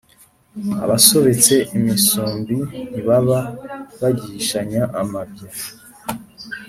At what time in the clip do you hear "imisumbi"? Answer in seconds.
1.77-2.57